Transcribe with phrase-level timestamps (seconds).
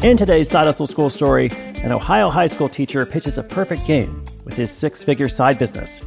[0.00, 1.50] In today's Side Hustle School story,
[1.82, 6.04] an Ohio high school teacher pitches a perfect game with his six figure side business.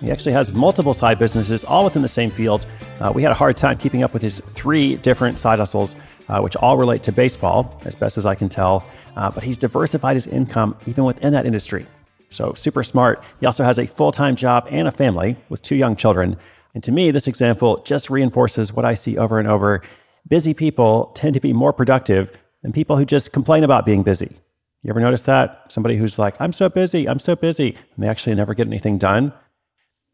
[0.00, 2.66] He actually has multiple side businesses, all within the same field.
[3.00, 5.94] Uh, we had a hard time keeping up with his three different side hustles,
[6.30, 8.88] uh, which all relate to baseball, as best as I can tell.
[9.14, 11.84] Uh, but he's diversified his income even within that industry.
[12.30, 13.22] So, super smart.
[13.40, 16.38] He also has a full time job and a family with two young children.
[16.72, 19.82] And to me, this example just reinforces what I see over and over.
[20.26, 24.36] Busy people tend to be more productive than people who just complain about being busy.
[24.82, 25.64] You ever notice that?
[25.68, 28.98] Somebody who's like, I'm so busy, I'm so busy, and they actually never get anything
[28.98, 29.32] done.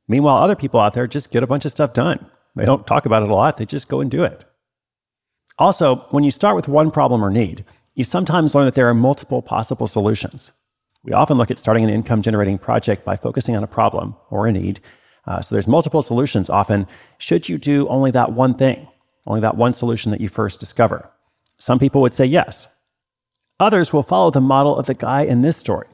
[0.09, 2.27] Meanwhile, other people out there just get a bunch of stuff done.
[2.57, 4.45] They don't talk about it a lot, they just go and do it.
[5.59, 8.95] Also, when you start with one problem or need, you sometimes learn that there are
[8.95, 10.53] multiple possible solutions.
[11.05, 14.47] We often look at starting an income generating project by focusing on a problem or
[14.47, 14.81] a need.
[15.27, 16.87] Uh, so there's multiple solutions often.
[17.19, 18.89] Should you do only that one thing,
[19.27, 21.11] only that one solution that you first discover?
[21.59, 22.69] Some people would say yes.
[23.61, 25.87] Others will follow the model of the guy in this story.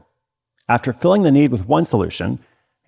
[0.68, 2.38] After filling the need with one solution,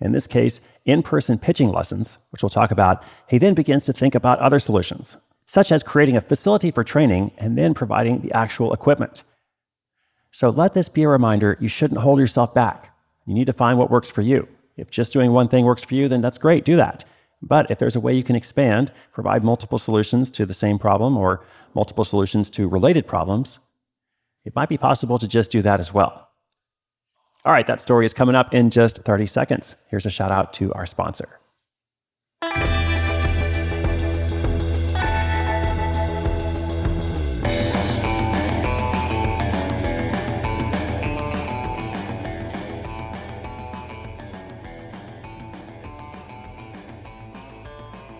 [0.01, 3.93] in this case, in person pitching lessons, which we'll talk about, he then begins to
[3.93, 8.33] think about other solutions, such as creating a facility for training and then providing the
[8.33, 9.23] actual equipment.
[10.31, 12.95] So let this be a reminder you shouldn't hold yourself back.
[13.25, 14.47] You need to find what works for you.
[14.75, 17.05] If just doing one thing works for you, then that's great, do that.
[17.45, 21.17] But if there's a way you can expand, provide multiple solutions to the same problem
[21.17, 21.45] or
[21.75, 23.59] multiple solutions to related problems,
[24.45, 26.29] it might be possible to just do that as well.
[27.45, 29.75] All right, that story is coming up in just 30 seconds.
[29.91, 31.27] Here's a shout out to our sponsor.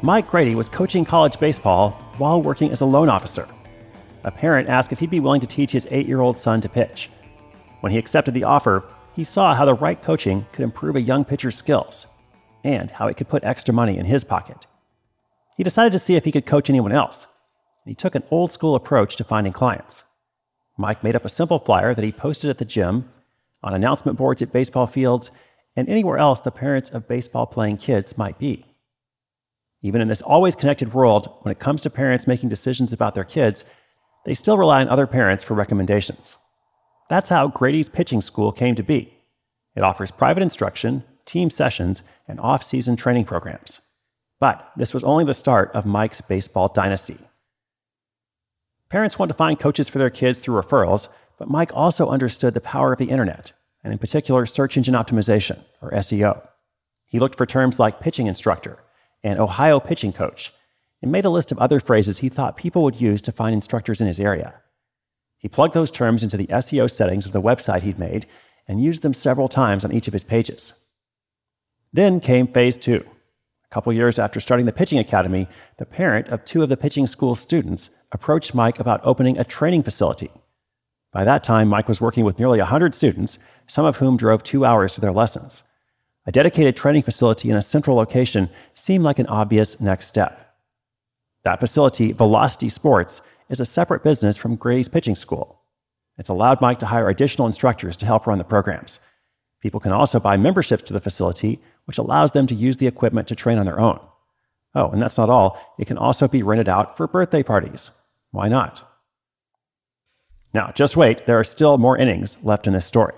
[0.04, 3.48] Mike Grady was coaching college baseball while working as a loan officer.
[4.26, 6.68] A parent asked if he'd be willing to teach his eight year old son to
[6.68, 7.10] pitch.
[7.80, 8.84] When he accepted the offer,
[9.16, 12.06] he saw how the right coaching could improve a young pitcher's skills
[12.66, 14.68] and how it could put extra money in his pocket.
[15.56, 17.28] He decided to see if he could coach anyone else.
[17.86, 20.04] He took an old school approach to finding clients.
[20.78, 23.10] Mike made up a simple flyer that he posted at the gym,
[23.64, 25.32] on announcement boards at baseball fields,
[25.78, 28.66] and anywhere else the parents of baseball playing kids might be.
[29.84, 33.24] Even in this always connected world, when it comes to parents making decisions about their
[33.24, 33.66] kids,
[34.26, 36.38] they still rely on other parents for recommendations.
[37.10, 39.14] That's how Grady's pitching school came to be.
[39.76, 43.82] It offers private instruction, team sessions, and off season training programs.
[44.40, 47.18] But this was only the start of Mike's baseball dynasty.
[48.90, 52.62] Parents want to find coaches for their kids through referrals, but Mike also understood the
[52.62, 53.52] power of the internet,
[53.84, 56.48] and in particular, search engine optimization, or SEO.
[57.06, 58.78] He looked for terms like pitching instructor,
[59.24, 60.52] and Ohio pitching coach,
[61.02, 64.02] and made a list of other phrases he thought people would use to find instructors
[64.02, 64.54] in his area.
[65.38, 68.26] He plugged those terms into the SEO settings of the website he'd made
[68.68, 70.88] and used them several times on each of his pages.
[71.92, 73.06] Then came phase two.
[73.66, 75.48] A couple years after starting the Pitching Academy,
[75.78, 79.84] the parent of two of the pitching school students approached Mike about opening a training
[79.84, 80.32] facility.
[81.12, 84.66] By that time, Mike was working with nearly 100 students, some of whom drove two
[84.66, 85.64] hours to their lessons.
[86.26, 90.56] A dedicated training facility in a central location seemed like an obvious next step.
[91.44, 95.60] That facility, Velocity Sports, is a separate business from Grady's pitching school.
[96.18, 99.00] It's allowed Mike to hire additional instructors to help run the programs.
[99.60, 103.28] People can also buy memberships to the facility, which allows them to use the equipment
[103.28, 104.00] to train on their own.
[104.76, 105.76] Oh, and that's not all.
[105.78, 107.92] It can also be rented out for birthday parties.
[108.32, 108.84] Why not?
[110.54, 113.14] Now, just wait, there are still more innings left in this story.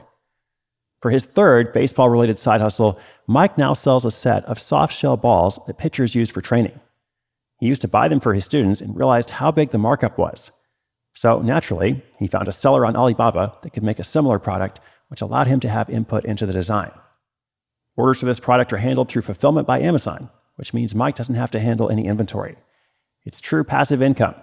[1.02, 5.18] For his third baseball related side hustle, Mike now sells a set of soft shell
[5.18, 6.80] balls that pitchers use for training.
[7.60, 10.52] He used to buy them for his students and realized how big the markup was.
[11.14, 15.22] So naturally, he found a seller on Alibaba that could make a similar product, which
[15.22, 16.92] allowed him to have input into the design.
[17.96, 21.52] Orders for this product are handled through fulfillment by Amazon, which means Mike doesn't have
[21.52, 22.58] to handle any inventory.
[23.24, 24.36] It's true passive income.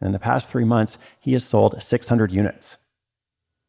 [0.00, 2.76] And in the past three months, he has sold 600 units.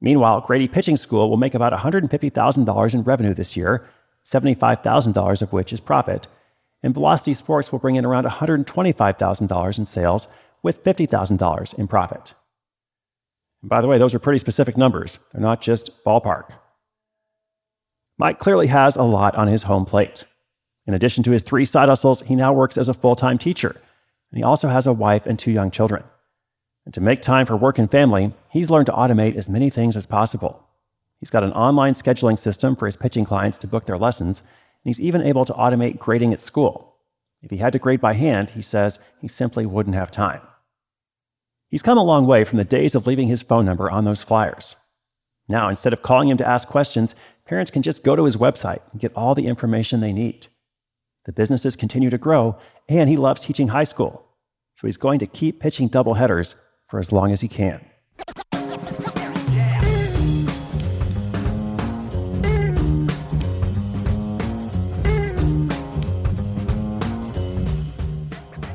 [0.01, 3.88] Meanwhile, Grady Pitching School will make about $150,000 in revenue this year,
[4.25, 6.27] $75,000 of which is profit,
[6.83, 10.27] and Velocity Sports will bring in around $125,000 in sales
[10.63, 12.33] with $50,000 in profit.
[13.62, 15.19] And by the way, those are pretty specific numbers.
[15.31, 16.50] They're not just ballpark.
[18.18, 20.25] Mike clearly has a lot on his home plate.
[20.88, 23.69] In addition to his three side hustles, he now works as a full time teacher,
[24.31, 26.03] and he also has a wife and two young children.
[26.86, 29.95] And to make time for work and family, he's learned to automate as many things
[29.95, 30.68] as possible.
[31.19, 34.50] He's got an online scheduling system for his pitching clients to book their lessons, and
[34.89, 36.95] he's even able to automate grading at school.
[37.44, 40.42] If he had to grade by hand, he says he simply wouldn't have time.
[41.69, 44.24] He's come a long way from the days of leaving his phone number on those
[44.24, 44.75] flyers.
[45.48, 48.81] Now, instead of calling him to ask questions, parents can just go to his website
[48.92, 50.48] and get all the information they need.
[51.25, 52.57] The businesses continue to grow,
[52.89, 54.27] and he loves teaching high school.
[54.74, 56.56] So he's going to keep pitching double headers
[56.92, 57.80] for as long as he can.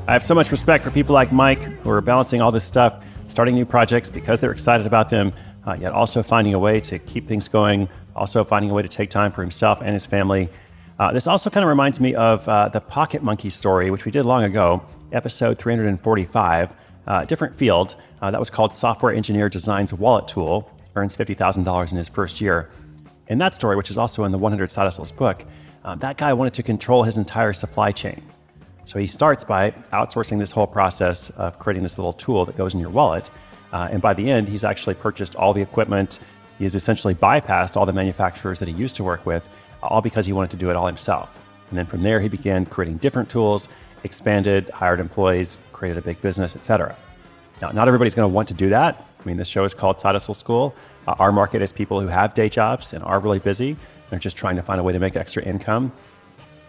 [0.09, 3.05] I have so much respect for people like Mike who are balancing all this stuff,
[3.29, 5.35] starting new projects because they're excited about them,
[5.67, 8.89] uh, yet also finding a way to keep things going, also finding a way to
[8.89, 10.49] take time for himself and his family.
[10.99, 14.11] Uh, this also kind of reminds me of uh, the Pocket Monkey story, which we
[14.11, 16.73] did long ago, episode 345,
[17.07, 17.97] uh, different field.
[18.23, 22.71] Uh, that was called Software Engineer Designs Wallet Tool, earns $50,000 in his first year.
[23.29, 25.45] In that story, which is also in the 100 Side book,
[25.85, 28.23] uh, that guy wanted to control his entire supply chain.
[28.85, 32.73] So he starts by outsourcing this whole process of creating this little tool that goes
[32.73, 33.31] in your wallet.
[33.73, 36.21] Uh, and by the end, he's actually purchased all the equipment.
[36.59, 39.49] He has essentially bypassed all the manufacturers that he used to work with,
[39.83, 41.43] all because he wanted to do it all himself.
[41.69, 43.69] And then from there, he began creating different tools,
[44.07, 46.97] expanded, hired employees, created a big business, etc.
[47.61, 49.05] Now, not everybody's going to want to do that.
[49.21, 50.75] I mean, this show is called Side Hustle School.
[51.07, 53.77] Uh, our market is people who have day jobs and are really busy.
[54.09, 55.93] They're just trying to find a way to make extra income.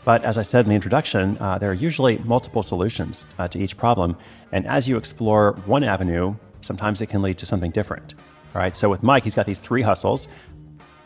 [0.04, 3.60] But as I said in the introduction, uh, there are usually multiple solutions uh, to
[3.60, 4.18] each problem.
[4.52, 8.14] And as you explore one avenue, sometimes it can lead to something different.
[8.56, 8.76] All right.
[8.76, 10.30] So with Mike, he's got these three hustles,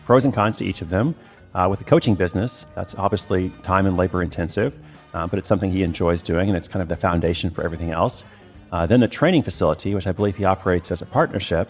[0.05, 1.15] pros and cons to each of them.
[1.53, 4.77] Uh, with the coaching business, that's obviously time and labor intensive,
[5.13, 7.91] uh, but it's something he enjoys doing, and it's kind of the foundation for everything
[7.91, 8.23] else.
[8.71, 11.69] Uh, then the training facility, which I believe he operates as a partnership,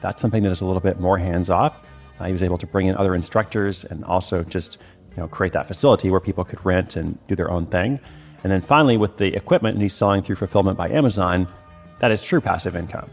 [0.00, 1.80] that's something that is a little bit more hands off.
[2.20, 4.78] Uh, he was able to bring in other instructors and also just
[5.16, 7.98] you know, create that facility where people could rent and do their own thing.
[8.44, 11.48] And then finally, with the equipment he's selling through fulfillment by Amazon,
[12.00, 13.10] that is true passive income.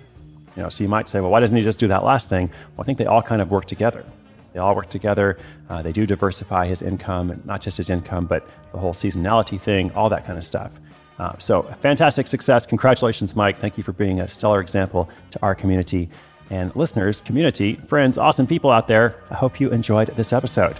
[0.55, 2.47] You know, so you might say, well, why doesn't he just do that last thing?
[2.47, 4.05] Well, I think they all kind of work together.
[4.53, 5.37] They all work together.
[5.69, 9.91] Uh, they do diversify his income, not just his income, but the whole seasonality thing,
[9.93, 10.71] all that kind of stuff.
[11.19, 12.65] Uh, so, fantastic success.
[12.65, 13.59] Congratulations, Mike.
[13.59, 16.09] Thank you for being a stellar example to our community
[16.49, 19.15] and listeners, community, friends, awesome people out there.
[19.29, 20.75] I hope you enjoyed this episode.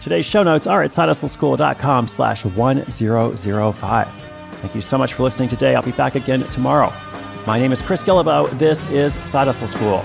[0.00, 4.08] Today's show notes are at sidehustleschool.com slash 1005.
[4.52, 5.74] Thank you so much for listening today.
[5.74, 6.92] I'll be back again tomorrow.
[7.46, 8.56] My name is Chris Guillebeau.
[8.58, 10.04] This is Side Hustle School.